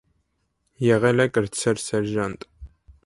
[0.85, 2.49] Եղել է կրտսեր սերժանտ։